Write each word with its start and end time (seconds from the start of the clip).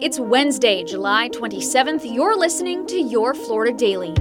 It's 0.00 0.18
Wednesday, 0.18 0.82
July 0.82 1.28
27th. 1.28 2.10
You're 2.10 2.34
listening 2.34 2.86
to 2.86 2.98
Your 2.98 3.34
Florida 3.34 3.76
Daily. 3.76 4.14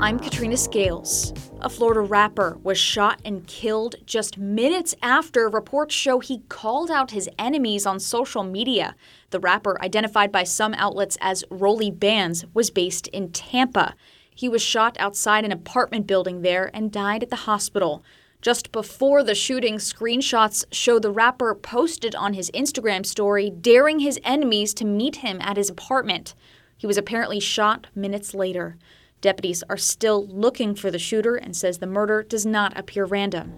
I'm 0.00 0.18
Katrina 0.18 0.56
Scales. 0.56 1.32
A 1.60 1.70
Florida 1.70 2.00
rapper 2.00 2.58
was 2.64 2.78
shot 2.78 3.20
and 3.24 3.46
killed 3.46 3.94
just 4.06 4.38
minutes 4.38 4.96
after 5.00 5.48
reports 5.48 5.94
show 5.94 6.18
he 6.18 6.38
called 6.48 6.90
out 6.90 7.12
his 7.12 7.30
enemies 7.38 7.86
on 7.86 8.00
social 8.00 8.42
media. 8.42 8.96
The 9.30 9.38
rapper, 9.38 9.80
identified 9.80 10.32
by 10.32 10.42
some 10.42 10.74
outlets 10.74 11.16
as 11.20 11.44
Rollie 11.48 11.96
Bands, 11.96 12.44
was 12.54 12.70
based 12.70 13.06
in 13.06 13.30
Tampa. 13.30 13.94
He 14.34 14.48
was 14.48 14.62
shot 14.62 14.96
outside 14.98 15.44
an 15.44 15.52
apartment 15.52 16.08
building 16.08 16.42
there 16.42 16.72
and 16.74 16.90
died 16.90 17.22
at 17.22 17.30
the 17.30 17.36
hospital. 17.36 18.04
Just 18.42 18.70
before 18.70 19.24
the 19.24 19.34
shooting, 19.34 19.76
screenshots 19.76 20.64
show 20.70 20.98
the 20.98 21.10
rapper 21.10 21.54
posted 21.54 22.14
on 22.14 22.34
his 22.34 22.50
Instagram 22.52 23.04
story 23.04 23.50
daring 23.50 24.00
his 24.00 24.20
enemies 24.22 24.74
to 24.74 24.84
meet 24.84 25.16
him 25.16 25.38
at 25.40 25.56
his 25.56 25.70
apartment. 25.70 26.34
He 26.76 26.86
was 26.86 26.98
apparently 26.98 27.40
shot 27.40 27.86
minutes 27.94 28.34
later. 28.34 28.76
Deputies 29.22 29.64
are 29.70 29.78
still 29.78 30.26
looking 30.26 30.74
for 30.74 30.90
the 30.90 30.98
shooter 30.98 31.34
and 31.34 31.56
says 31.56 31.78
the 31.78 31.86
murder 31.86 32.22
does 32.22 32.44
not 32.44 32.78
appear 32.78 33.06
random. 33.06 33.54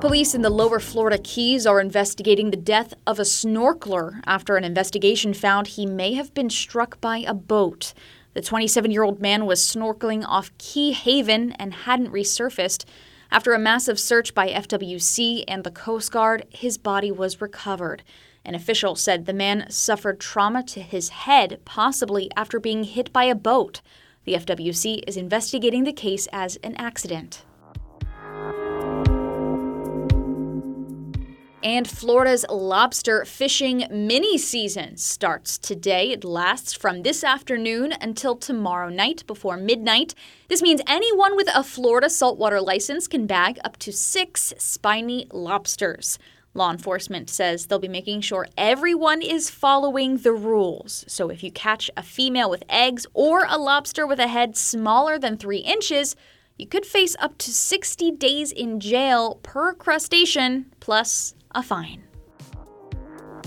Police 0.00 0.34
in 0.34 0.42
the 0.42 0.50
lower 0.50 0.80
Florida 0.80 1.16
Keys 1.16 1.64
are 1.64 1.80
investigating 1.80 2.50
the 2.50 2.56
death 2.56 2.92
of 3.06 3.20
a 3.20 3.22
snorkeler 3.22 4.20
after 4.26 4.56
an 4.56 4.64
investigation 4.64 5.32
found 5.32 5.68
he 5.68 5.86
may 5.86 6.14
have 6.14 6.34
been 6.34 6.50
struck 6.50 7.00
by 7.00 7.18
a 7.18 7.32
boat. 7.32 7.94
The 8.34 8.42
27 8.42 8.90
year 8.90 9.02
old 9.02 9.20
man 9.20 9.44
was 9.46 9.60
snorkeling 9.60 10.24
off 10.26 10.56
Key 10.58 10.92
Haven 10.92 11.52
and 11.52 11.74
hadn't 11.74 12.12
resurfaced. 12.12 12.84
After 13.30 13.52
a 13.52 13.58
massive 13.58 13.98
search 13.98 14.34
by 14.34 14.48
FWC 14.48 15.44
and 15.48 15.64
the 15.64 15.70
Coast 15.70 16.12
Guard, 16.12 16.46
his 16.50 16.78
body 16.78 17.10
was 17.10 17.40
recovered. 17.40 18.02
An 18.44 18.54
official 18.54 18.96
said 18.96 19.26
the 19.26 19.32
man 19.32 19.70
suffered 19.70 20.18
trauma 20.18 20.62
to 20.64 20.80
his 20.80 21.10
head, 21.10 21.60
possibly 21.64 22.30
after 22.36 22.58
being 22.58 22.84
hit 22.84 23.12
by 23.12 23.24
a 23.24 23.34
boat. 23.34 23.80
The 24.24 24.34
FWC 24.34 25.02
is 25.06 25.16
investigating 25.16 25.84
the 25.84 25.92
case 25.92 26.26
as 26.32 26.56
an 26.56 26.74
accident. 26.76 27.44
And 31.64 31.88
Florida's 31.88 32.44
lobster 32.50 33.24
fishing 33.24 33.86
mini 33.88 34.36
season 34.36 34.96
starts 34.96 35.58
today. 35.58 36.10
It 36.10 36.24
lasts 36.24 36.72
from 36.72 37.02
this 37.02 37.22
afternoon 37.22 37.94
until 38.00 38.34
tomorrow 38.34 38.88
night 38.88 39.24
before 39.28 39.56
midnight. 39.56 40.16
This 40.48 40.60
means 40.60 40.80
anyone 40.88 41.36
with 41.36 41.48
a 41.54 41.62
Florida 41.62 42.10
saltwater 42.10 42.60
license 42.60 43.06
can 43.06 43.26
bag 43.26 43.60
up 43.64 43.76
to 43.78 43.92
six 43.92 44.52
spiny 44.58 45.28
lobsters. 45.32 46.18
Law 46.52 46.72
enforcement 46.72 47.30
says 47.30 47.66
they'll 47.66 47.78
be 47.78 47.86
making 47.86 48.22
sure 48.22 48.48
everyone 48.58 49.22
is 49.22 49.48
following 49.48 50.16
the 50.16 50.32
rules. 50.32 51.04
So 51.06 51.30
if 51.30 51.44
you 51.44 51.52
catch 51.52 51.92
a 51.96 52.02
female 52.02 52.50
with 52.50 52.64
eggs 52.68 53.06
or 53.14 53.46
a 53.48 53.56
lobster 53.56 54.04
with 54.04 54.18
a 54.18 54.26
head 54.26 54.56
smaller 54.56 55.16
than 55.16 55.36
three 55.36 55.58
inches, 55.58 56.16
you 56.58 56.66
could 56.66 56.84
face 56.84 57.14
up 57.20 57.38
to 57.38 57.52
60 57.52 58.10
days 58.12 58.50
in 58.50 58.80
jail 58.80 59.38
per 59.42 59.72
crustacean, 59.74 60.66
plus 60.80 61.34
a 61.54 61.62
fine. 61.62 62.04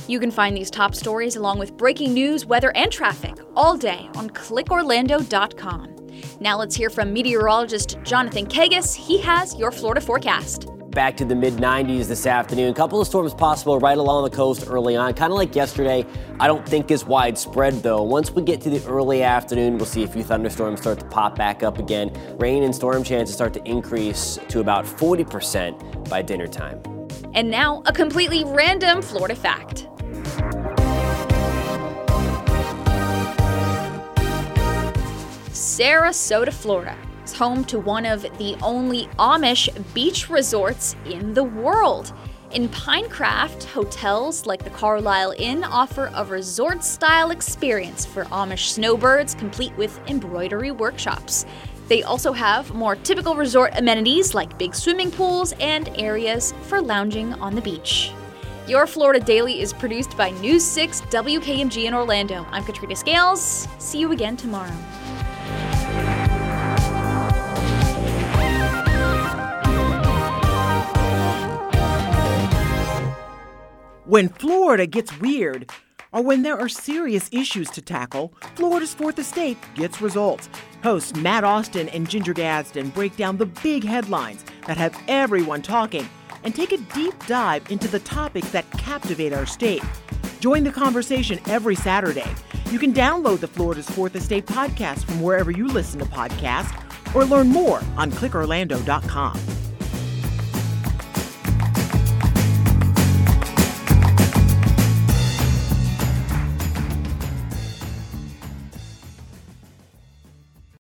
You 0.07 0.19
can 0.19 0.31
find 0.31 0.55
these 0.55 0.69
top 0.69 0.93
stories 0.93 1.35
along 1.35 1.59
with 1.59 1.77
breaking 1.77 2.13
news, 2.13 2.45
weather, 2.45 2.71
and 2.75 2.91
traffic 2.91 3.35
all 3.55 3.75
day 3.75 4.09
on 4.15 4.29
clickorlando.com. 4.29 5.95
Now 6.39 6.57
let's 6.57 6.75
hear 6.75 6.89
from 6.89 7.11
meteorologist 7.11 7.97
Jonathan 8.03 8.45
Kegges. 8.45 8.95
He 8.95 9.19
has 9.19 9.55
your 9.55 9.71
Florida 9.71 10.01
forecast 10.01 10.67
back 10.95 11.17
to 11.17 11.25
the 11.25 11.35
mid 11.35 11.55
90s 11.55 12.07
this 12.07 12.25
afternoon. 12.25 12.71
A 12.71 12.73
couple 12.73 12.99
of 12.99 13.05
storms 13.05 13.35
possible 13.35 13.77
right 13.77 13.97
along 13.97 14.23
the 14.23 14.35
coast 14.35 14.63
early 14.67 14.95
on, 14.95 15.13
kind 15.13 15.31
of 15.31 15.37
like 15.37 15.53
yesterday. 15.53 16.05
I 16.39 16.47
don't 16.47 16.67
think 16.67 16.89
is 16.89 17.05
widespread 17.05 17.83
though. 17.83 18.01
Once 18.01 18.31
we 18.31 18.41
get 18.41 18.61
to 18.61 18.69
the 18.71 18.83
early 18.87 19.21
afternoon, 19.21 19.77
we'll 19.77 19.85
see 19.85 20.03
a 20.03 20.07
few 20.07 20.23
thunderstorms 20.23 20.79
start 20.79 20.99
to 20.99 21.05
pop 21.05 21.35
back 21.35 21.61
up 21.61 21.77
again. 21.77 22.11
Rain 22.39 22.63
and 22.63 22.73
storm 22.73 23.03
chances 23.03 23.35
start 23.35 23.53
to 23.53 23.63
increase 23.69 24.39
to 24.47 24.61
about 24.61 24.85
40% 24.85 26.09
by 26.09 26.21
dinner 26.21 26.47
time. 26.47 26.94
And 27.35 27.51
now, 27.51 27.83
a 27.85 27.91
completely 27.91 28.45
random 28.45 29.01
Florida 29.01 29.35
fact. 29.35 29.87
Sarasota, 35.51 36.53
Florida 36.53 36.95
is 37.25 37.33
home 37.33 37.65
to 37.65 37.77
one 37.77 38.05
of 38.05 38.21
the 38.37 38.55
only 38.63 39.07
Amish 39.19 39.67
beach 39.93 40.29
resorts 40.29 40.95
in 41.05 41.33
the 41.33 41.43
world. 41.43 42.13
In 42.53 42.69
Pinecraft, 42.69 43.65
hotels 43.65 44.45
like 44.45 44.63
the 44.63 44.69
Carlisle 44.69 45.33
Inn 45.37 45.65
offer 45.65 46.09
a 46.15 46.23
resort 46.23 46.85
style 46.85 47.31
experience 47.31 48.05
for 48.05 48.23
Amish 48.25 48.69
snowbirds, 48.69 49.35
complete 49.35 49.75
with 49.75 49.99
embroidery 50.07 50.71
workshops. 50.71 51.45
They 51.87 52.03
also 52.03 52.33
have 52.33 52.73
more 52.73 52.95
typical 52.95 53.35
resort 53.35 53.73
amenities 53.75 54.33
like 54.33 54.57
big 54.57 54.73
swimming 54.73 55.11
pools 55.11 55.53
and 55.59 55.89
areas 55.97 56.53
for 56.63 56.81
lounging 56.81 57.33
on 57.33 57.53
the 57.53 57.61
beach. 57.61 58.11
Your 58.67 58.87
Florida 58.87 59.23
Daily 59.23 59.61
is 59.61 59.71
produced 59.73 60.17
by 60.17 60.31
News 60.31 60.63
6 60.63 61.01
WKMG 61.01 61.85
in 61.85 61.93
Orlando. 61.93 62.47
I'm 62.49 62.63
Katrina 62.63 62.95
Scales. 62.95 63.67
See 63.77 63.99
you 63.99 64.11
again 64.11 64.35
tomorrow. 64.35 64.73
When 74.05 74.29
Florida 74.29 74.87
gets 74.87 75.19
weird, 75.19 75.69
or 76.15 76.21
when 76.21 76.43
there 76.43 76.57
are 76.57 76.69
serious 76.69 77.27
issues 77.33 77.69
to 77.71 77.81
tackle, 77.81 78.33
Florida's 78.55 78.93
Fourth 78.93 79.19
Estate 79.19 79.57
gets 79.75 79.99
results. 79.99 80.47
Hosts 80.81 81.13
Matt 81.17 81.43
Austin 81.43 81.89
and 81.89 82.09
Ginger 82.09 82.33
Gadsden 82.33 82.89
break 82.91 83.17
down 83.17 83.35
the 83.35 83.47
big 83.47 83.83
headlines 83.83 84.45
that 84.65 84.77
have 84.77 84.97
everyone 85.09 85.61
talking 85.61 86.07
and 86.45 86.55
take 86.55 86.71
a 86.71 86.77
deep 86.77 87.13
dive 87.27 87.69
into 87.69 87.89
the 87.89 87.99
topics 87.99 88.49
that 88.51 88.69
captivate 88.71 89.33
our 89.33 89.45
state. 89.45 89.83
Join 90.39 90.63
the 90.63 90.71
conversation 90.71 91.37
every 91.47 91.75
Saturday. 91.75 92.33
You 92.71 92.79
can 92.79 92.93
download 92.93 93.41
the 93.41 93.47
Florida's 93.47 93.89
Fourth 93.89 94.15
Estate 94.15 94.45
podcast 94.45 95.03
from 95.03 95.21
wherever 95.21 95.51
you 95.51 95.67
listen 95.67 95.99
to 95.99 96.05
podcasts 96.05 96.73
or 97.13 97.25
learn 97.25 97.49
more 97.49 97.81
on 97.97 98.09
clickorlando.com. 98.09 99.64